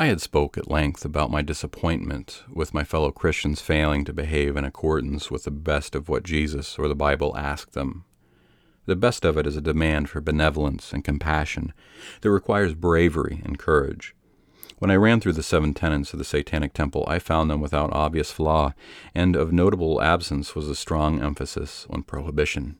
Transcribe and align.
I 0.00 0.06
had 0.06 0.22
spoke 0.22 0.56
at 0.56 0.70
length 0.70 1.04
about 1.04 1.30
my 1.30 1.42
disappointment 1.42 2.44
with 2.50 2.72
my 2.72 2.84
fellow 2.84 3.10
Christians 3.10 3.60
failing 3.60 4.06
to 4.06 4.14
behave 4.14 4.56
in 4.56 4.64
accordance 4.64 5.30
with 5.30 5.44
the 5.44 5.50
best 5.50 5.94
of 5.94 6.08
what 6.08 6.22
Jesus 6.22 6.78
or 6.78 6.88
the 6.88 6.94
Bible 6.94 7.36
asked 7.36 7.74
them. 7.74 8.06
The 8.86 8.96
best 8.96 9.26
of 9.26 9.36
it 9.36 9.46
is 9.46 9.58
a 9.58 9.60
demand 9.60 10.08
for 10.08 10.22
benevolence 10.22 10.94
and 10.94 11.04
compassion 11.04 11.74
that 12.22 12.30
requires 12.30 12.72
bravery 12.72 13.42
and 13.44 13.58
courage. 13.58 14.14
When 14.78 14.90
I 14.90 14.96
ran 14.96 15.20
through 15.20 15.34
the 15.34 15.42
seven 15.42 15.74
tenets 15.74 16.14
of 16.14 16.18
the 16.18 16.24
Satanic 16.24 16.72
Temple, 16.72 17.04
I 17.06 17.18
found 17.18 17.50
them 17.50 17.60
without 17.60 17.92
obvious 17.92 18.32
flaw, 18.32 18.72
and 19.14 19.36
of 19.36 19.52
notable 19.52 20.00
absence 20.00 20.54
was 20.54 20.66
a 20.70 20.74
strong 20.74 21.20
emphasis 21.20 21.86
on 21.90 22.04
prohibition. 22.04 22.78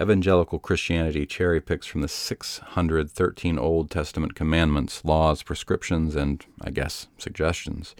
Evangelical 0.00 0.58
Christianity 0.58 1.26
cherry 1.26 1.60
picks 1.60 1.86
from 1.86 2.00
the 2.00 2.08
613 2.08 3.58
Old 3.58 3.90
Testament 3.90 4.34
commandments, 4.34 5.04
laws, 5.04 5.42
prescriptions, 5.42 6.16
and, 6.16 6.42
I 6.62 6.70
guess, 6.70 7.08
suggestions, 7.18 7.94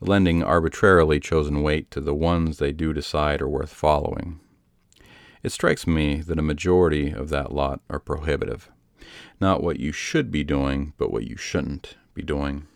lending 0.00 0.42
arbitrarily 0.42 1.20
chosen 1.20 1.62
weight 1.62 1.88
to 1.92 2.00
the 2.00 2.14
ones 2.14 2.58
they 2.58 2.72
do 2.72 2.92
decide 2.92 3.40
are 3.40 3.48
worth 3.48 3.72
following. 3.72 4.40
It 5.44 5.52
strikes 5.52 5.86
me 5.86 6.16
that 6.22 6.38
a 6.38 6.42
majority 6.42 7.12
of 7.12 7.28
that 7.28 7.52
lot 7.52 7.80
are 7.88 8.00
prohibitive. 8.00 8.68
Not 9.40 9.62
what 9.62 9.78
you 9.78 9.92
should 9.92 10.32
be 10.32 10.42
doing, 10.42 10.94
but 10.98 11.12
what 11.12 11.28
you 11.28 11.36
shouldn't 11.36 11.96
be 12.14 12.22
doing. 12.22 12.66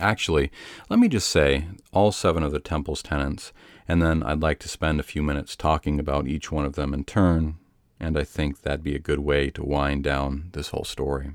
Actually, 0.00 0.50
let 0.90 0.98
me 0.98 1.06
just 1.06 1.30
say 1.30 1.68
all 1.92 2.10
seven 2.10 2.42
of 2.42 2.50
the 2.50 2.58
temple's 2.58 3.02
tenets, 3.02 3.52
and 3.86 4.00
then 4.00 4.22
I'd 4.22 4.42
like 4.42 4.58
to 4.60 4.68
spend 4.68 5.00
a 5.00 5.04
few 5.04 5.22
minutes 5.22 5.56
talking 5.56 6.00
about 6.00 6.26
each 6.26 6.50
one 6.50 6.64
of 6.64 6.74
them 6.74 6.94
in 6.94 7.04
turn, 7.04 7.56
and 8.00 8.18
I 8.18 8.24
think 8.24 8.62
that'd 8.62 8.82
be 8.82 8.94
a 8.94 9.00
good 9.00 9.20
way 9.20 9.50
to 9.50 9.64
wind 9.64 10.04
down 10.04 10.50
this 10.52 10.68
whole 10.68 10.84
story. 10.84 11.32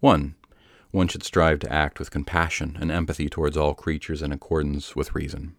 1. 0.00 0.34
One 0.90 1.08
should 1.08 1.22
strive 1.22 1.58
to 1.60 1.72
act 1.72 1.98
with 1.98 2.10
compassion 2.10 2.76
and 2.80 2.90
empathy 2.90 3.28
towards 3.28 3.56
all 3.56 3.74
creatures 3.74 4.20
in 4.20 4.32
accordance 4.32 4.94
with 4.94 5.14
reason. 5.14 5.54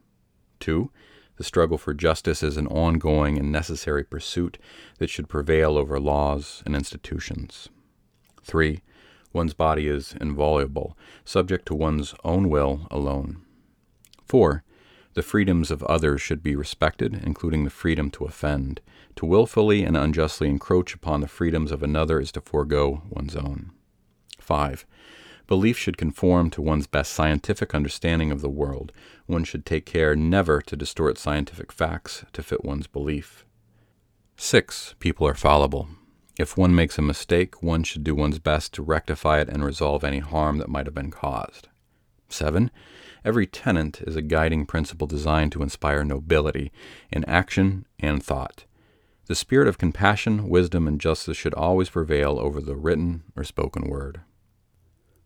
2. 0.59 0.91
The 1.37 1.43
struggle 1.43 1.77
for 1.77 1.93
justice 1.93 2.43
is 2.43 2.57
an 2.57 2.67
ongoing 2.67 3.39
and 3.39 3.51
necessary 3.51 4.03
pursuit 4.03 4.59
that 4.99 5.09
should 5.09 5.27
prevail 5.27 5.77
over 5.77 5.99
laws 5.99 6.61
and 6.65 6.75
institutions. 6.75 7.69
3. 8.43 8.81
One's 9.31 9.55
body 9.55 9.87
is 9.87 10.13
inviolable, 10.21 10.95
subject 11.25 11.65
to 11.67 11.73
one's 11.73 12.13
own 12.23 12.49
will 12.49 12.87
alone. 12.91 13.41
4. 14.27 14.63
The 15.13 15.21
freedoms 15.21 15.69
of 15.69 15.83
others 15.83 16.21
should 16.21 16.41
be 16.41 16.55
respected, 16.55 17.21
including 17.23 17.63
the 17.63 17.69
freedom 17.69 18.09
to 18.11 18.25
offend. 18.25 18.81
To 19.17 19.25
wilfully 19.25 19.83
and 19.83 19.95
unjustly 19.95 20.49
encroach 20.49 20.93
upon 20.95 21.21
the 21.21 21.27
freedoms 21.27 21.71
of 21.71 21.83
another 21.83 22.19
is 22.19 22.31
to 22.31 22.41
forego 22.41 23.03
one's 23.09 23.35
own. 23.35 23.71
5. 24.39 24.85
Belief 25.45 25.77
should 25.77 25.97
conform 25.97 26.49
to 26.49 26.61
one's 26.61 26.87
best 26.87 27.11
scientific 27.11 27.75
understanding 27.75 28.31
of 28.31 28.41
the 28.41 28.49
world. 28.49 28.91
One 29.27 29.43
should 29.43 29.65
take 29.65 29.85
care 29.85 30.15
never 30.15 30.61
to 30.61 30.75
distort 30.75 31.17
scientific 31.17 31.71
facts 31.71 32.25
to 32.33 32.41
fit 32.41 32.65
one's 32.65 32.87
belief. 32.87 33.45
6. 34.37 34.95
People 34.99 35.27
are 35.27 35.35
fallible. 35.35 35.89
If 36.39 36.57
one 36.57 36.73
makes 36.73 36.97
a 36.97 37.03
mistake, 37.03 37.61
one 37.61 37.83
should 37.83 38.03
do 38.03 38.15
one's 38.15 38.39
best 38.39 38.73
to 38.73 38.81
rectify 38.81 39.41
it 39.41 39.49
and 39.49 39.63
resolve 39.63 40.03
any 40.03 40.19
harm 40.19 40.57
that 40.57 40.69
might 40.69 40.87
have 40.87 40.95
been 40.95 41.11
caused. 41.11 41.67
7. 42.29 42.71
Every 43.25 43.47
tenet 43.47 44.01
is 44.01 44.15
a 44.15 44.21
guiding 44.21 44.65
principle 44.65 45.07
designed 45.07 45.53
to 45.53 45.63
inspire 45.63 46.03
nobility 46.03 46.71
in 47.11 47.23
action 47.25 47.85
and 47.99 48.21
thought. 48.21 48.65
The 49.27 49.35
spirit 49.35 49.69
of 49.69 49.77
compassion, 49.77 50.49
wisdom, 50.49 50.87
and 50.87 50.99
justice 50.99 51.37
should 51.37 51.53
always 51.53 51.89
prevail 51.89 52.37
over 52.37 52.59
the 52.59 52.75
written 52.75 53.23
or 53.35 53.45
spoken 53.45 53.89
word. 53.89 54.19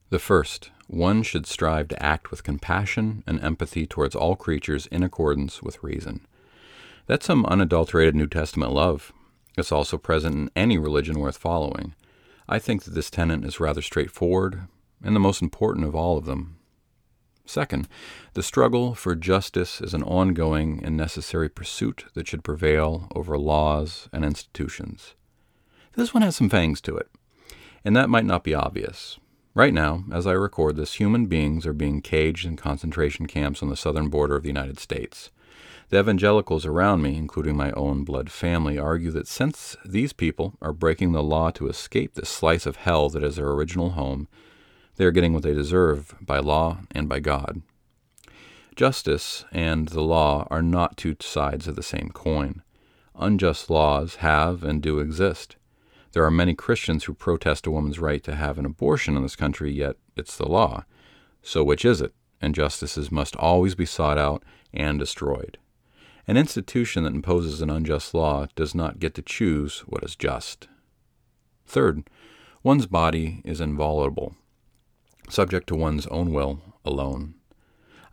The 0.10 0.20
first, 0.20 0.70
one 0.86 1.24
should 1.24 1.48
strive 1.48 1.88
to 1.90 2.02
act 2.04 2.30
with 2.30 2.44
compassion 2.44 3.24
and 3.26 3.44
empathy 3.44 3.88
towards 3.88 4.16
all 4.16 4.36
creatures 4.36 4.86
in 4.88 5.02
accordance 5.02 5.64
with 5.64 5.84
reason. 5.84 6.26
That's 7.08 7.26
some 7.26 7.46
unadulterated 7.46 8.16
New 8.16 8.28
Testament 8.28 8.72
love. 8.72 9.12
It's 9.58 9.72
also 9.72 9.98
present 9.98 10.36
in 10.36 10.52
any 10.56 10.78
religion 10.78 11.20
worth 11.20 11.38
following. 11.38 11.96
I 12.48 12.60
think 12.60 12.84
that 12.84 12.94
this 12.94 13.10
tenet 13.10 13.44
is 13.44 13.60
rather 13.60 13.82
straightforward 13.82 14.68
and 15.04 15.16
the 15.16 15.20
most 15.20 15.42
important 15.42 15.88
of 15.88 15.96
all 15.96 16.18
of 16.18 16.26
them. 16.26 16.57
Second, 17.48 17.88
the 18.34 18.44
struggle 18.44 18.94
for 18.94 19.16
justice 19.16 19.80
is 19.80 19.94
an 19.94 20.04
ongoing 20.04 20.82
and 20.84 20.98
necessary 20.98 21.48
pursuit 21.48 22.04
that 22.14 22.28
should 22.28 22.44
prevail 22.44 23.08
over 23.16 23.38
laws 23.38 24.10
and 24.12 24.26
institutions. 24.26 25.16
This 25.96 26.14
one 26.14 26.24
has 26.24 26.36
some 26.36 26.50
fangs 26.50 26.82
to 26.82 26.98
it, 26.98 27.10
and 27.86 27.96
that 27.96 28.10
might 28.10 28.26
not 28.26 28.44
be 28.44 28.54
obvious. 28.54 29.18
Right 29.56 29.74
now, 29.74 30.04
as 30.12 30.28
I 30.28 30.34
record 30.34 30.76
this, 30.76 30.96
human 30.96 31.28
beings 31.28 31.66
are 31.66 31.74
being 31.74 32.02
caged 32.02 32.46
in 32.46 32.58
concentration 32.58 33.28
camps 33.28 33.64
on 33.64 33.70
the 33.70 33.78
southern 33.78 34.10
border 34.10 34.36
of 34.36 34.44
the 34.44 34.50
United 34.50 34.78
States. 34.78 35.32
The 35.88 36.00
evangelicals 36.00 36.66
around 36.66 37.02
me, 37.02 37.16
including 37.16 37.56
my 37.56 37.72
own 37.72 38.04
blood 38.04 38.30
family, 38.30 38.78
argue 38.78 39.10
that 39.12 39.26
since 39.26 39.78
these 39.86 40.12
people 40.12 40.56
are 40.62 40.74
breaking 40.74 41.14
the 41.14 41.24
law 41.24 41.50
to 41.52 41.70
escape 41.70 42.14
the 42.14 42.26
slice 42.26 42.66
of 42.66 42.76
hell 42.76 43.10
that 43.10 43.24
is 43.24 43.38
their 43.38 43.50
original 43.50 43.92
home, 43.92 44.28
they 44.98 45.06
are 45.06 45.12
getting 45.12 45.34
what 45.34 45.44
they 45.44 45.54
deserve 45.54 46.16
by 46.22 46.40
law 46.40 46.80
and 46.92 47.08
by 47.08 47.20
God. 47.20 47.62
Justice 48.76 49.46
and 49.52 49.88
the 49.90 50.02
law 50.02 50.48
are 50.52 50.62
not 50.62 50.98
two 50.98 51.16
sides 51.20 51.68
of 51.68 51.76
the 51.76 51.84
same 51.84 52.10
coin. 52.14 52.62
Unjust 53.16 53.70
laws 53.70 54.16
have 54.16 54.64
and 54.64 54.82
do 54.82 55.00
exist. 55.00 55.56
There 56.12 56.24
are 56.24 56.32
many 56.32 56.54
Christians 56.54 57.06
who 57.06 57.14
protest 57.14 57.66
a 57.66 57.72
woman's 57.72 58.00
right 58.00 58.24
to 58.24 58.36
have 58.36 58.58
an 58.58 58.66
abortion 58.66 59.16
in 59.16 59.24
this 59.24 59.36
country, 59.36 59.72
yet 59.72 59.96
it's 60.16 60.38
the 60.38 60.48
law. 60.48 60.84
So 61.42 61.64
which 61.64 61.86
is 61.86 62.02
it? 62.02 62.14
Injustices 62.42 63.12
must 63.12 63.36
always 63.36 63.74
be 63.74 63.86
sought 63.86 64.18
out 64.18 64.44
and 64.74 65.00
destroyed. 65.00 65.58
An 66.28 66.38
institution 66.38 67.04
that 67.04 67.14
imposes 67.14 67.62
an 67.62 67.70
unjust 67.70 68.14
law 68.14 68.48
does 68.56 68.76
not 68.76 69.00
get 69.00 69.16
to 69.16 69.22
choose 69.22 69.80
what 69.82 70.04
is 70.04 70.16
just. 70.16 70.68
Third, 71.66 72.08
one's 72.64 72.86
body 72.86 73.42
is 73.46 73.62
inviolable, 73.62 74.36
subject 75.30 75.68
to 75.68 75.76
one's 75.76 76.08
own 76.08 76.32
will 76.32 76.62
alone. 76.86 77.36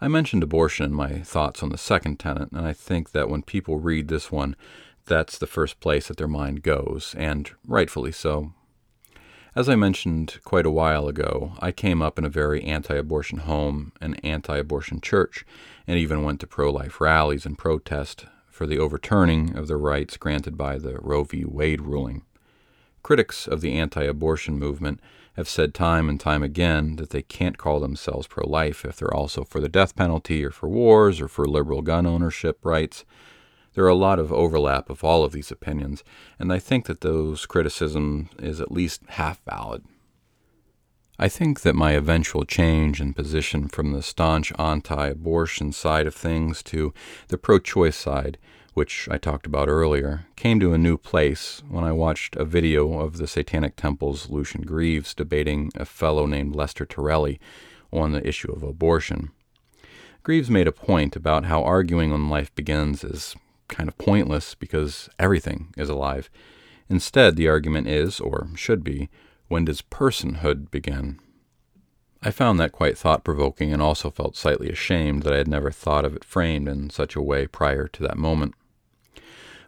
I 0.00 0.08
mentioned 0.08 0.42
abortion 0.42 0.84
in 0.84 0.92
my 0.92 1.20
thoughts 1.20 1.62
on 1.62 1.70
the 1.70 1.78
second 1.78 2.18
tenet, 2.18 2.52
and 2.52 2.66
I 2.66 2.72
think 2.72 3.12
that 3.12 3.30
when 3.30 3.42
people 3.42 3.78
read 3.78 4.08
this 4.08 4.30
one, 4.30 4.56
that's 5.06 5.38
the 5.38 5.46
first 5.46 5.80
place 5.80 6.08
that 6.08 6.16
their 6.16 6.28
mind 6.28 6.62
goes, 6.62 7.14
and 7.16 7.50
rightfully 7.66 8.12
so. 8.12 8.52
As 9.56 9.68
I 9.68 9.76
mentioned 9.76 10.40
quite 10.44 10.66
a 10.66 10.70
while 10.70 11.06
ago, 11.06 11.52
I 11.60 11.70
came 11.70 12.02
up 12.02 12.18
in 12.18 12.24
a 12.24 12.30
very 12.30 12.64
anti 12.64 12.96
abortion 12.96 13.38
home, 13.38 13.92
an 14.00 14.14
anti 14.16 14.56
abortion 14.56 15.00
church, 15.00 15.46
and 15.86 15.96
even 15.96 16.24
went 16.24 16.40
to 16.40 16.46
pro 16.46 16.72
life 16.72 17.00
rallies 17.00 17.46
and 17.46 17.56
protest 17.56 18.26
for 18.48 18.66
the 18.66 18.78
overturning 18.78 19.56
of 19.56 19.68
the 19.68 19.76
rights 19.76 20.16
granted 20.16 20.56
by 20.56 20.78
the 20.78 20.98
Roe 21.00 21.22
v. 21.22 21.44
Wade 21.44 21.82
ruling. 21.82 22.22
Critics 23.04 23.46
of 23.46 23.60
the 23.60 23.72
anti 23.74 24.02
abortion 24.02 24.58
movement 24.58 25.00
have 25.34 25.48
said 25.48 25.74
time 25.74 26.08
and 26.08 26.18
time 26.18 26.42
again 26.42 26.96
that 26.96 27.10
they 27.10 27.22
can't 27.22 27.58
call 27.58 27.80
themselves 27.80 28.26
pro 28.26 28.46
life 28.46 28.84
if 28.84 28.96
they're 28.96 29.14
also 29.14 29.44
for 29.44 29.60
the 29.60 29.68
death 29.68 29.96
penalty 29.96 30.44
or 30.44 30.50
for 30.50 30.68
wars 30.68 31.20
or 31.20 31.28
for 31.28 31.46
liberal 31.46 31.82
gun 31.82 32.06
ownership 32.06 32.58
rights. 32.64 33.04
There 33.74 33.84
are 33.84 33.88
a 33.88 33.94
lot 33.94 34.20
of 34.20 34.32
overlap 34.32 34.88
of 34.88 35.02
all 35.02 35.24
of 35.24 35.32
these 35.32 35.50
opinions, 35.50 36.04
and 36.38 36.52
I 36.52 36.60
think 36.60 36.86
that 36.86 37.00
those 37.00 37.44
criticism 37.44 38.28
is 38.38 38.60
at 38.60 38.70
least 38.70 39.02
half 39.08 39.42
valid. 39.44 39.84
I 41.18 41.28
think 41.28 41.60
that 41.62 41.74
my 41.74 41.92
eventual 41.92 42.44
change 42.44 43.00
in 43.00 43.14
position 43.14 43.68
from 43.68 43.92
the 43.92 44.02
staunch 44.02 44.52
anti 44.58 45.08
abortion 45.08 45.72
side 45.72 46.06
of 46.06 46.14
things 46.14 46.62
to 46.64 46.92
the 47.28 47.38
pro 47.38 47.58
choice 47.58 47.96
side, 47.96 48.38
which 48.74 49.08
I 49.10 49.18
talked 49.18 49.46
about 49.46 49.68
earlier, 49.68 50.26
came 50.36 50.60
to 50.60 50.72
a 50.72 50.78
new 50.78 50.98
place 50.98 51.62
when 51.68 51.84
I 51.84 51.92
watched 51.92 52.36
a 52.36 52.44
video 52.44 52.98
of 52.98 53.16
the 53.16 53.26
Satanic 53.26 53.76
Temple's 53.76 54.28
Lucien 54.28 54.62
Greaves 54.62 55.14
debating 55.14 55.70
a 55.76 55.84
fellow 55.84 56.26
named 56.26 56.54
Lester 56.54 56.84
Torelli 56.84 57.40
on 57.92 58.12
the 58.12 58.26
issue 58.26 58.52
of 58.52 58.62
abortion. 58.62 59.30
Greaves 60.24 60.50
made 60.50 60.66
a 60.66 60.72
point 60.72 61.14
about 61.16 61.44
how 61.44 61.62
arguing 61.62 62.10
when 62.10 62.28
life 62.28 62.54
begins 62.54 63.04
is 63.04 63.36
kind 63.68 63.88
of 63.88 63.96
pointless 63.96 64.54
because 64.54 65.08
everything 65.18 65.72
is 65.76 65.88
alive. 65.88 66.28
Instead, 66.88 67.36
the 67.36 67.48
argument 67.48 67.86
is, 67.86 68.20
or 68.20 68.48
should 68.56 68.82
be, 68.82 69.08
when 69.48 69.64
does 69.64 69.82
personhood 69.82 70.70
begin? 70.70 71.20
I 72.22 72.30
found 72.30 72.58
that 72.58 72.72
quite 72.72 72.96
thought 72.96 73.22
provoking 73.22 73.72
and 73.72 73.82
also 73.82 74.10
felt 74.10 74.36
slightly 74.36 74.70
ashamed 74.70 75.22
that 75.22 75.34
I 75.34 75.38
had 75.38 75.48
never 75.48 75.70
thought 75.70 76.06
of 76.06 76.16
it 76.16 76.24
framed 76.24 76.68
in 76.68 76.88
such 76.88 77.14
a 77.14 77.22
way 77.22 77.46
prior 77.46 77.86
to 77.88 78.02
that 78.02 78.16
moment. 78.16 78.54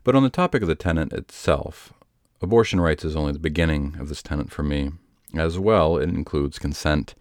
But 0.06 0.14
on 0.14 0.22
the 0.22 0.30
topic 0.30 0.62
of 0.62 0.68
the 0.68 0.76
tenant 0.76 1.12
itself, 1.12 1.92
abortion 2.40 2.80
rights 2.80 3.04
is 3.04 3.16
only 3.16 3.32
the 3.32 3.40
beginning 3.40 3.96
of 3.98 4.08
this 4.08 4.22
tenant 4.22 4.52
for 4.52 4.62
me. 4.62 4.92
As 5.34 5.58
well, 5.58 5.98
it 5.98 6.08
includes 6.08 6.60
consent. 6.60 7.16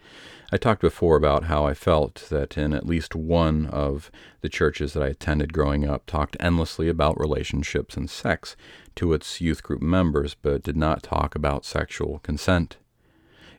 I 0.51 0.57
talked 0.57 0.81
before 0.81 1.17
about 1.17 1.45
how 1.45 1.65
I 1.65 1.73
felt 1.73 2.27
that 2.29 2.59
in 2.59 2.73
at 2.73 2.85
least 2.85 3.15
one 3.15 3.65
of 3.65 4.11
the 4.41 4.49
churches 4.49 4.93
that 4.93 5.01
I 5.01 5.07
attended 5.07 5.51
growing 5.51 5.83
up 5.89 6.05
talked 6.05 6.37
endlessly 6.39 6.87
about 6.87 7.19
relationships 7.19 7.97
and 7.97 8.07
sex 8.07 8.55
to 8.97 9.13
its 9.13 9.41
youth 9.41 9.63
group 9.63 9.81
members, 9.81 10.35
but 10.35 10.61
did 10.61 10.77
not 10.77 11.01
talk 11.01 11.33
about 11.33 11.65
sexual 11.65 12.19
consent. 12.19 12.77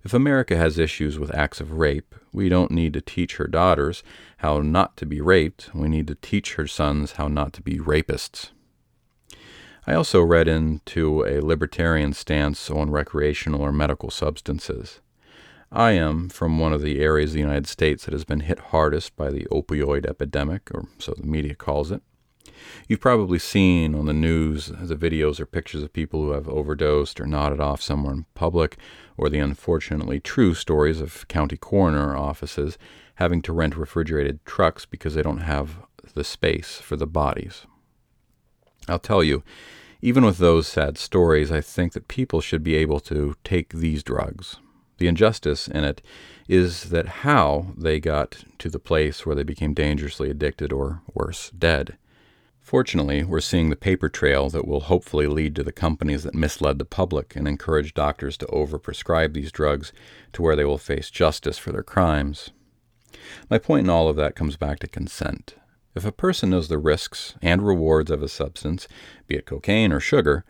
If 0.04 0.14
America 0.14 0.56
has 0.56 0.78
issues 0.78 1.18
with 1.18 1.34
acts 1.34 1.60
of 1.60 1.72
rape, 1.72 2.14
we 2.32 2.48
don't 2.48 2.70
need 2.70 2.92
to 2.92 3.00
teach 3.00 3.38
her 3.38 3.48
daughters 3.48 4.04
how 4.36 4.60
not 4.60 4.96
to 4.98 5.04
be 5.04 5.20
raped. 5.20 5.74
We 5.74 5.88
need 5.88 6.06
to 6.06 6.14
teach 6.14 6.54
her 6.54 6.68
sons 6.68 7.14
how 7.14 7.26
not 7.26 7.52
to 7.54 7.60
be 7.62 7.78
rapists. 7.78 8.50
I 9.88 9.94
also 9.94 10.20
read 10.20 10.48
into 10.48 11.24
a 11.24 11.40
libertarian 11.40 12.12
stance 12.12 12.68
on 12.70 12.90
recreational 12.90 13.62
or 13.62 13.70
medical 13.70 14.10
substances. 14.10 15.00
I 15.70 15.92
am 15.92 16.28
from 16.28 16.58
one 16.58 16.72
of 16.72 16.82
the 16.82 16.98
areas 16.98 17.30
of 17.30 17.34
the 17.34 17.40
United 17.40 17.68
States 17.68 18.04
that 18.04 18.12
has 18.12 18.24
been 18.24 18.40
hit 18.40 18.58
hardest 18.58 19.14
by 19.14 19.30
the 19.30 19.46
opioid 19.52 20.04
epidemic, 20.04 20.72
or 20.74 20.88
so 20.98 21.14
the 21.16 21.24
media 21.24 21.54
calls 21.54 21.92
it. 21.92 22.02
You've 22.88 23.00
probably 23.00 23.38
seen 23.38 23.94
on 23.94 24.06
the 24.06 24.12
news 24.12 24.66
the 24.66 24.96
videos 24.96 25.38
or 25.38 25.46
pictures 25.46 25.84
of 25.84 25.92
people 25.92 26.20
who 26.20 26.30
have 26.32 26.48
overdosed 26.48 27.20
or 27.20 27.26
nodded 27.26 27.60
off 27.60 27.80
somewhere 27.80 28.12
in 28.12 28.26
public, 28.34 28.78
or 29.16 29.28
the 29.28 29.38
unfortunately 29.38 30.18
true 30.18 30.54
stories 30.54 31.00
of 31.00 31.28
county 31.28 31.56
coroner 31.56 32.16
offices 32.16 32.76
having 33.16 33.40
to 33.42 33.52
rent 33.52 33.76
refrigerated 33.76 34.44
trucks 34.44 34.84
because 34.84 35.14
they 35.14 35.22
don't 35.22 35.38
have 35.38 35.76
the 36.14 36.24
space 36.24 36.78
for 36.78 36.96
the 36.96 37.06
bodies. 37.06 37.66
I'll 38.88 38.98
tell 38.98 39.22
you, 39.22 39.42
even 40.02 40.24
with 40.24 40.38
those 40.38 40.68
sad 40.68 40.98
stories, 40.98 41.50
I 41.50 41.60
think 41.60 41.92
that 41.92 42.08
people 42.08 42.40
should 42.40 42.62
be 42.62 42.76
able 42.76 43.00
to 43.00 43.34
take 43.44 43.70
these 43.70 44.02
drugs. 44.02 44.56
The 44.98 45.08
injustice 45.08 45.68
in 45.68 45.84
it 45.84 46.02
is 46.48 46.84
that 46.90 47.06
how 47.06 47.74
they 47.76 48.00
got 48.00 48.44
to 48.58 48.70
the 48.70 48.78
place 48.78 49.26
where 49.26 49.34
they 49.34 49.42
became 49.42 49.74
dangerously 49.74 50.30
addicted 50.30 50.72
or, 50.72 51.02
worse, 51.12 51.50
dead. 51.50 51.98
Fortunately, 52.60 53.22
we're 53.22 53.40
seeing 53.40 53.70
the 53.70 53.76
paper 53.76 54.08
trail 54.08 54.48
that 54.50 54.66
will 54.66 54.80
hopefully 54.80 55.26
lead 55.26 55.54
to 55.54 55.62
the 55.62 55.72
companies 55.72 56.24
that 56.24 56.34
misled 56.34 56.78
the 56.78 56.84
public 56.84 57.36
and 57.36 57.46
encourage 57.46 57.94
doctors 57.94 58.36
to 58.38 58.46
overprescribe 58.46 59.34
these 59.34 59.52
drugs 59.52 59.92
to 60.32 60.42
where 60.42 60.56
they 60.56 60.64
will 60.64 60.78
face 60.78 61.10
justice 61.10 61.58
for 61.58 61.70
their 61.70 61.84
crimes. 61.84 62.50
My 63.48 63.58
point 63.58 63.84
in 63.84 63.90
all 63.90 64.08
of 64.08 64.16
that 64.16 64.34
comes 64.34 64.56
back 64.56 64.80
to 64.80 64.88
consent. 64.88 65.54
If 65.96 66.04
a 66.04 66.12
person 66.12 66.50
knows 66.50 66.68
the 66.68 66.78
risks 66.78 67.34
and 67.42 67.66
rewards 67.66 68.12
of 68.12 68.22
a 68.22 68.28
substance, 68.28 68.86
be 69.26 69.34
it 69.34 69.46
cocaine 69.46 69.92
or 69.92 69.98
sugar, 69.98 70.44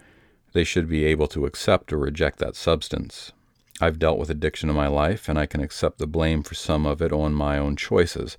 they 0.53 0.65
should 0.65 0.89
be 0.89 1.07
able 1.07 1.29
to 1.29 1.47
accept 1.47 1.93
or 1.93 1.99
reject 1.99 2.39
that 2.41 2.57
substance. 2.57 3.33
I've 3.81 3.99
dealt 3.99 4.19
with 4.19 4.29
addiction 4.29 4.69
in 4.69 4.77
my 4.77 4.89
life, 4.89 5.29
and 5.29 5.39
I 5.39 5.47
can 5.47 5.63
accept 5.63 5.99
the 5.99 6.07
blame 6.07 6.43
for 6.43 6.55
some 6.55 6.85
of 6.85 7.01
it 7.01 7.13
on 7.13 7.33
my 7.33 7.57
own 7.57 7.77
choices 7.77 8.37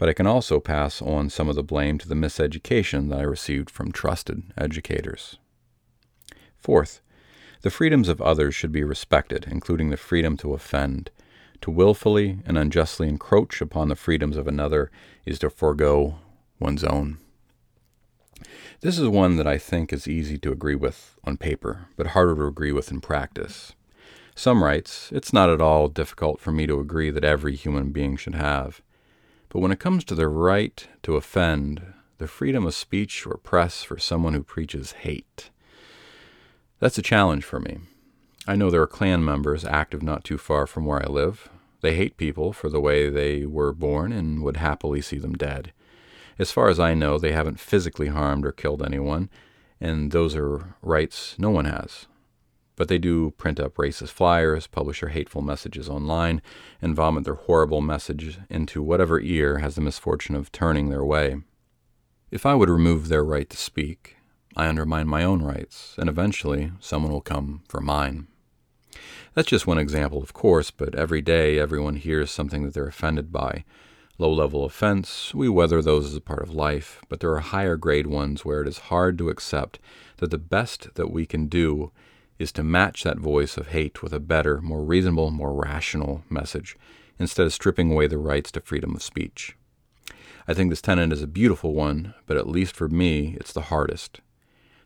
but 0.00 0.08
I 0.08 0.14
can 0.14 0.26
also 0.26 0.60
pass 0.60 1.02
on 1.02 1.28
some 1.28 1.50
of 1.50 1.56
the 1.56 1.62
blame 1.62 1.98
to 1.98 2.08
the 2.08 2.14
miseducation 2.14 3.10
that 3.10 3.18
I 3.18 3.24
received 3.24 3.68
from 3.68 3.92
trusted 3.92 4.44
educators. 4.56 5.36
Fourth, 6.56 7.02
the 7.60 7.68
freedoms 7.68 8.08
of 8.08 8.22
others 8.22 8.54
should 8.54 8.72
be 8.72 8.82
respected, 8.82 9.46
including 9.50 9.90
the 9.90 9.98
freedom 9.98 10.38
to 10.38 10.54
offend. 10.54 11.10
To 11.60 11.70
willfully 11.70 12.38
and 12.46 12.56
unjustly 12.56 13.10
encroach 13.10 13.60
upon 13.60 13.88
the 13.88 13.94
freedoms 13.94 14.38
of 14.38 14.48
another 14.48 14.90
is 15.26 15.38
to 15.40 15.50
forego 15.50 16.16
one's 16.60 16.84
own. 16.84 17.18
This 18.82 18.98
is 18.98 19.08
one 19.08 19.36
that 19.36 19.46
I 19.46 19.58
think 19.58 19.92
is 19.92 20.08
easy 20.08 20.38
to 20.38 20.52
agree 20.52 20.74
with 20.74 21.18
on 21.24 21.36
paper, 21.36 21.88
but 21.96 22.08
harder 22.08 22.34
to 22.36 22.46
agree 22.46 22.72
with 22.72 22.90
in 22.90 23.00
practice. 23.00 23.74
Some 24.34 24.64
rights, 24.64 25.10
it's 25.12 25.32
not 25.32 25.50
at 25.50 25.60
all 25.60 25.88
difficult 25.88 26.40
for 26.40 26.52
me 26.52 26.66
to 26.66 26.80
agree 26.80 27.10
that 27.10 27.24
every 27.24 27.56
human 27.56 27.90
being 27.90 28.16
should 28.16 28.36
have. 28.36 28.80
But 29.50 29.58
when 29.58 29.72
it 29.72 29.80
comes 29.80 30.04
to 30.04 30.14
the 30.14 30.28
right 30.28 30.86
to 31.02 31.16
offend, 31.16 31.82
the 32.18 32.28
freedom 32.28 32.64
of 32.64 32.74
speech 32.74 33.26
or 33.26 33.36
press 33.36 33.82
for 33.82 33.98
someone 33.98 34.32
who 34.32 34.42
preaches 34.42 34.92
hate, 34.92 35.50
that's 36.78 36.96
a 36.96 37.02
challenge 37.02 37.44
for 37.44 37.60
me. 37.60 37.80
I 38.46 38.56
know 38.56 38.70
there 38.70 38.80
are 38.80 38.86
Klan 38.86 39.22
members 39.22 39.64
active 39.66 40.02
not 40.02 40.24
too 40.24 40.38
far 40.38 40.66
from 40.66 40.86
where 40.86 41.02
I 41.02 41.06
live. 41.06 41.50
They 41.82 41.94
hate 41.94 42.16
people 42.16 42.54
for 42.54 42.70
the 42.70 42.80
way 42.80 43.10
they 43.10 43.44
were 43.44 43.74
born 43.74 44.12
and 44.12 44.42
would 44.42 44.56
happily 44.56 45.02
see 45.02 45.18
them 45.18 45.34
dead. 45.34 45.72
As 46.40 46.50
far 46.50 46.68
as 46.68 46.80
I 46.80 46.94
know, 46.94 47.18
they 47.18 47.32
haven't 47.32 47.60
physically 47.60 48.08
harmed 48.08 48.44
or 48.44 48.50
killed 48.50 48.82
anyone, 48.82 49.30
and 49.80 50.10
those 50.10 50.34
are 50.34 50.74
rights 50.82 51.36
no 51.38 51.50
one 51.50 51.66
has 51.66 52.06
but 52.80 52.88
they 52.88 52.96
do 52.96 53.30
print 53.32 53.60
up 53.60 53.74
racist 53.74 54.08
flyers, 54.08 54.66
publish 54.66 55.00
their 55.00 55.10
hateful 55.10 55.42
messages 55.42 55.86
online, 55.86 56.40
and 56.80 56.96
vomit 56.96 57.24
their 57.24 57.34
horrible 57.34 57.82
message 57.82 58.38
into 58.48 58.82
whatever 58.82 59.20
ear 59.20 59.58
has 59.58 59.74
the 59.74 59.82
misfortune 59.82 60.34
of 60.34 60.50
turning 60.50 60.88
their 60.88 61.04
way. 61.04 61.36
If 62.30 62.46
I 62.46 62.54
would 62.54 62.70
remove 62.70 63.08
their 63.08 63.22
right 63.22 63.50
to 63.50 63.56
speak, 63.58 64.16
I 64.56 64.66
undermine 64.66 65.08
my 65.08 65.24
own 65.24 65.42
rights, 65.42 65.94
and 65.98 66.08
eventually 66.08 66.72
someone 66.80 67.12
will 67.12 67.20
come 67.20 67.64
for 67.68 67.82
mine. 67.82 68.28
That's 69.34 69.48
just 69.48 69.66
one 69.66 69.76
example, 69.76 70.22
of 70.22 70.32
course, 70.32 70.70
but 70.70 70.94
every 70.94 71.20
day 71.20 71.58
everyone 71.58 71.96
hears 71.96 72.30
something 72.30 72.62
that 72.62 72.72
they're 72.72 72.86
offended 72.86 73.30
by. 73.30 73.66
Low 74.20 74.34
level 74.34 74.66
offense, 74.66 75.34
we 75.34 75.48
weather 75.48 75.80
those 75.80 76.04
as 76.04 76.14
a 76.14 76.20
part 76.20 76.42
of 76.42 76.52
life, 76.52 77.00
but 77.08 77.20
there 77.20 77.32
are 77.32 77.40
higher 77.40 77.76
grade 77.76 78.06
ones 78.06 78.44
where 78.44 78.60
it 78.60 78.68
is 78.68 78.90
hard 78.92 79.16
to 79.16 79.30
accept 79.30 79.78
that 80.18 80.30
the 80.30 80.36
best 80.36 80.94
that 80.96 81.10
we 81.10 81.24
can 81.24 81.46
do 81.46 81.90
is 82.38 82.52
to 82.52 82.62
match 82.62 83.02
that 83.02 83.16
voice 83.16 83.56
of 83.56 83.68
hate 83.68 84.02
with 84.02 84.12
a 84.12 84.20
better, 84.20 84.60
more 84.60 84.84
reasonable, 84.84 85.30
more 85.30 85.54
rational 85.54 86.22
message, 86.28 86.76
instead 87.18 87.46
of 87.46 87.54
stripping 87.54 87.90
away 87.90 88.06
the 88.06 88.18
rights 88.18 88.52
to 88.52 88.60
freedom 88.60 88.94
of 88.94 89.02
speech. 89.02 89.56
I 90.46 90.52
think 90.52 90.68
this 90.68 90.82
tenet 90.82 91.14
is 91.14 91.22
a 91.22 91.26
beautiful 91.26 91.72
one, 91.72 92.12
but 92.26 92.36
at 92.36 92.46
least 92.46 92.76
for 92.76 92.90
me, 92.90 93.38
it's 93.40 93.54
the 93.54 93.70
hardest. 93.72 94.20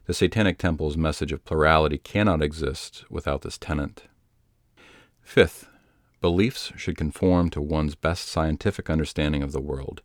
The 0.07 0.15
Satanic 0.15 0.59
Temple's 0.59 0.97
message 0.97 1.33
of 1.33 1.45
plurality 1.45 1.99
cannot 1.99 2.41
exist 2.41 3.05
without 3.11 3.43
this 3.43 3.59
tenet. 3.59 4.05
Fifth, 5.23 5.67
beliefs 6.25 6.73
should 6.75 6.97
conform 6.97 7.51
to 7.51 7.61
one's 7.61 7.95
best 7.95 8.31
scientific 8.31 8.89
understanding 8.89 9.43
of 9.43 9.53
the 9.53 9.61
world. 9.61 10.01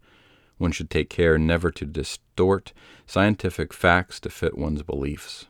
One 0.57 0.74
should 0.74 0.89
take 0.89 1.10
care 1.10 1.38
never 1.38 1.71
to 1.71 1.86
distort 1.86 2.74
scientific 3.07 3.74
facts 3.74 4.19
to 4.19 4.30
fit 4.30 4.57
one's 4.57 4.83
beliefs. 4.83 5.45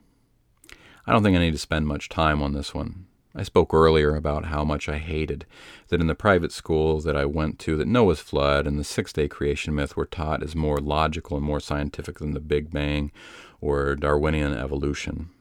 I 1.08 1.12
don't 1.12 1.24
think 1.24 1.36
I 1.36 1.40
need 1.40 1.54
to 1.54 1.58
spend 1.58 1.88
much 1.88 2.08
time 2.08 2.44
on 2.44 2.54
this 2.54 2.72
one. 2.72 3.08
I 3.34 3.42
spoke 3.42 3.74
earlier 3.74 4.16
about 4.16 4.46
how 4.46 4.64
much 4.64 4.88
I 4.88 5.00
hated 5.00 5.48
that 5.88 6.02
in 6.02 6.06
the 6.06 6.14
private 6.14 6.52
school 6.52 7.02
that 7.02 7.18
I 7.18 7.26
went 7.26 7.58
to 7.62 7.76
that 7.76 7.88
Noah's 7.88 8.20
flood 8.20 8.68
and 8.68 8.78
the 8.78 8.84
six-day 8.84 9.28
creation 9.28 9.74
myth 9.74 9.98
were 9.98 10.06
taught 10.06 10.44
as 10.44 10.56
more 10.56 10.78
logical 10.78 11.36
and 11.36 11.44
more 11.44 11.60
scientific 11.60 12.20
than 12.20 12.36
the 12.36 12.40
Big 12.40 12.70
Bang 12.70 13.12
or 13.60 13.96
Darwinian 13.96 14.54
evolution. 14.54 15.32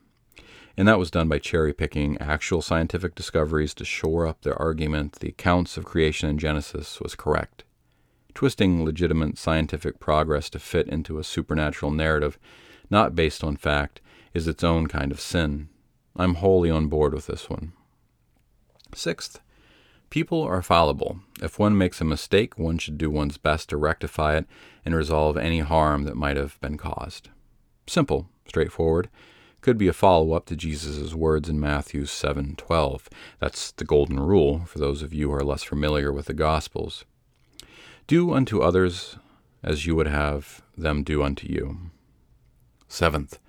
And 0.79 0.87
that 0.87 0.97
was 0.97 1.11
done 1.11 1.27
by 1.27 1.39
cherry 1.39 1.73
picking 1.73 2.17
actual 2.19 2.61
scientific 2.61 3.13
discoveries 3.13 3.73
to 3.73 3.83
shore 3.83 4.25
up 4.25 4.43
their 4.43 4.57
argument 4.57 5.19
the 5.19 5.27
accounts 5.27 5.75
of 5.75 5.83
creation 5.83 6.29
in 6.29 6.37
Genesis 6.37 7.01
was 7.01 7.15
correct. 7.15 7.65
Twisting 8.33 8.85
legitimate 8.85 9.37
scientific 9.37 9.99
progress 9.99 10.49
to 10.51 10.57
fit 10.57 10.87
into 10.87 11.19
a 11.19 11.23
supernatural 11.25 11.91
narrative 11.91 12.39
not 12.89 13.13
based 13.13 13.43
on 13.43 13.57
fact 13.57 13.99
is 14.33 14.47
its 14.47 14.63
own 14.63 14.87
kind 14.87 15.11
of 15.11 15.19
sin. 15.19 15.67
I'm 16.15 16.35
wholly 16.35 16.71
on 16.71 16.87
board 16.87 17.13
with 17.13 17.27
this 17.27 17.49
one. 17.49 17.73
Sixth, 18.95 19.41
people 20.09 20.43
are 20.43 20.61
fallible. 20.61 21.19
If 21.41 21.59
one 21.59 21.77
makes 21.77 21.99
a 21.99 22.05
mistake, 22.05 22.57
one 22.57 22.77
should 22.77 22.97
do 22.97 23.09
one's 23.09 23.37
best 23.37 23.67
to 23.67 23.75
rectify 23.75 24.37
it 24.37 24.45
and 24.85 24.95
resolve 24.95 25.35
any 25.35 25.59
harm 25.59 26.05
that 26.05 26.15
might 26.15 26.37
have 26.37 26.57
been 26.61 26.77
caused. 26.77 27.27
Simple, 27.85 28.29
straightforward. 28.47 29.09
Could 29.61 29.77
be 29.77 29.87
a 29.87 29.93
follow 29.93 30.33
up 30.33 30.45
to 30.47 30.55
Jesus' 30.55 31.13
words 31.13 31.49
in 31.49 31.59
Matthew 31.59 32.05
7:12. 32.05 33.09
That's 33.39 33.71
the 33.71 33.85
golden 33.85 34.19
rule 34.19 34.65
for 34.65 34.79
those 34.79 35.01
of 35.01 35.13
you 35.13 35.29
who 35.29 35.35
are 35.35 35.43
less 35.43 35.63
familiar 35.63 36.13
with 36.13 36.27
the 36.27 36.33
Gospels. 36.33 37.05
Do 38.07 38.33
unto 38.33 38.61
others 38.61 39.17
as 39.61 39.85
you 39.85 39.95
would 39.95 40.07
have 40.07 40.61
them 40.77 41.03
do 41.03 41.21
unto 41.21 41.47
you. 41.47 41.91
Seventh, 42.87 43.39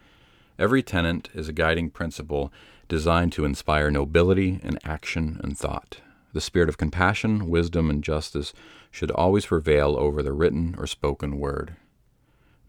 Every 0.61 0.83
tenet 0.83 1.31
is 1.33 1.49
a 1.49 1.55
guiding 1.55 1.89
principle 1.89 2.53
designed 2.87 3.33
to 3.33 3.47
inspire 3.47 3.91
nobility 3.91 4.61
in 4.63 4.79
action 4.85 5.41
and 5.43 5.57
thought. 5.57 6.03
The 6.35 6.41
spirit 6.43 6.69
of 6.69 6.77
compassion, 6.77 7.49
wisdom, 7.49 7.89
and 7.89 8.05
justice 8.05 8.53
should 8.91 9.11
always 9.11 9.47
prevail 9.47 9.97
over 9.99 10.23
the 10.23 10.35
written 10.35 10.75
or 10.77 10.87
spoken 10.87 11.39
word. 11.39 11.77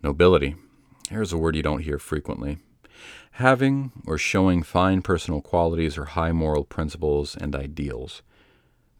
Nobility. 0.01 0.55
Here's 1.09 1.33
a 1.33 1.37
word 1.37 1.57
you 1.57 1.63
don't 1.63 1.83
hear 1.83 1.99
frequently. 1.99 2.59
Having 3.35 3.91
or 4.05 4.17
showing 4.17 4.61
fine 4.61 5.01
personal 5.01 5.41
qualities 5.41 5.97
or 5.97 6.05
high 6.05 6.31
moral 6.31 6.63
principles 6.63 7.35
and 7.35 7.55
ideals. 7.55 8.21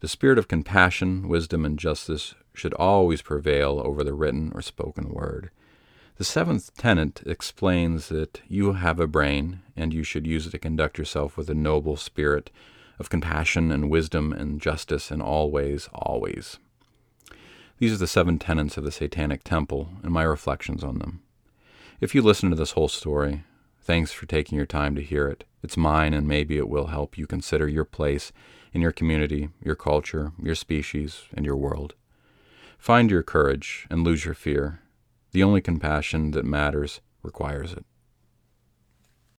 The 0.00 0.08
spirit 0.08 0.38
of 0.38 0.48
compassion, 0.48 1.28
wisdom, 1.28 1.64
and 1.64 1.78
justice 1.78 2.34
should 2.54 2.74
always 2.74 3.22
prevail 3.22 3.80
over 3.84 4.02
the 4.02 4.14
written 4.14 4.50
or 4.54 4.62
spoken 4.62 5.10
word. 5.10 5.50
The 6.16 6.24
seventh 6.24 6.76
tenet 6.76 7.22
explains 7.24 8.08
that 8.08 8.40
you 8.48 8.72
have 8.74 9.00
a 9.00 9.06
brain 9.06 9.60
and 9.76 9.94
you 9.94 10.02
should 10.02 10.26
use 10.26 10.46
it 10.46 10.50
to 10.50 10.58
conduct 10.58 10.98
yourself 10.98 11.36
with 11.36 11.48
a 11.48 11.54
noble 11.54 11.96
spirit 11.96 12.50
of 12.98 13.10
compassion 13.10 13.72
and 13.72 13.90
wisdom 13.90 14.32
and 14.32 14.60
justice 14.60 15.10
in 15.10 15.20
all 15.20 15.50
ways, 15.50 15.88
always. 15.94 16.58
These 17.78 17.94
are 17.94 17.98
the 17.98 18.06
seven 18.06 18.38
tenets 18.38 18.76
of 18.76 18.84
the 18.84 18.92
Satanic 18.92 19.42
Temple 19.42 19.88
and 20.02 20.12
my 20.12 20.22
reflections 20.22 20.84
on 20.84 20.98
them. 20.98 21.22
If 22.00 22.14
you 22.14 22.22
listen 22.22 22.50
to 22.50 22.56
this 22.56 22.72
whole 22.72 22.88
story, 22.88 23.44
thanks 23.82 24.12
for 24.12 24.26
taking 24.26 24.56
your 24.56 24.66
time 24.66 24.94
to 24.94 25.02
hear 25.02 25.28
it. 25.28 25.44
It's 25.62 25.76
mine, 25.76 26.14
and 26.14 26.26
maybe 26.26 26.56
it 26.56 26.68
will 26.68 26.86
help 26.86 27.18
you 27.18 27.26
consider 27.26 27.68
your 27.68 27.84
place 27.84 28.32
in 28.72 28.80
your 28.80 28.92
community, 28.92 29.50
your 29.62 29.76
culture, 29.76 30.32
your 30.42 30.54
species, 30.54 31.22
and 31.34 31.44
your 31.44 31.56
world. 31.56 31.94
Find 32.78 33.10
your 33.10 33.22
courage 33.22 33.86
and 33.90 34.02
lose 34.02 34.24
your 34.24 34.34
fear. 34.34 34.80
The 35.32 35.42
only 35.42 35.60
compassion 35.60 36.32
that 36.32 36.44
matters 36.44 37.00
requires 37.22 37.72
it. 37.72 37.84